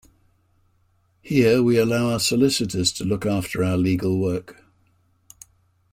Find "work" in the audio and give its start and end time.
4.17-4.63